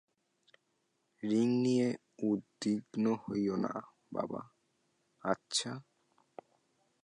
Ring 1.23 1.47
নিয়ে, 1.63 1.87
উদ্বিগ্ন 2.19 3.05
হইয়ো 3.23 3.55
না, 3.55 3.73
বাবা, 4.13 4.41
আচ্ছা? 5.23 5.71